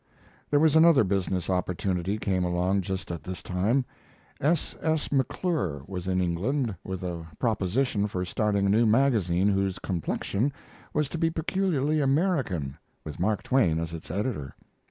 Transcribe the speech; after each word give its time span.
There 0.49 0.59
was 0.59 0.75
another 0.75 1.03
business 1.03 1.47
opportunity 1.47 2.17
came 2.17 2.43
along 2.43 2.81
just 2.81 3.11
at 3.11 3.23
this 3.23 3.43
time. 3.43 3.85
S. 4.39 4.75
S. 4.81 5.11
McClure 5.11 5.83
was 5.85 6.07
in 6.07 6.19
England 6.19 6.73
with 6.83 7.03
a 7.03 7.27
proposition 7.37 8.07
for 8.07 8.25
starting 8.25 8.65
a 8.65 8.69
new 8.69 8.87
magazine 8.87 9.49
whose 9.49 9.77
complexion 9.77 10.51
was 10.91 11.07
to 11.09 11.19
be 11.19 11.29
peculiarly 11.29 12.01
American, 12.01 12.77
with 13.03 13.19
Mark 13.19 13.43
Twain 13.43 13.79
as 13.79 13.93
its 13.93 14.09
editor. 14.09 14.55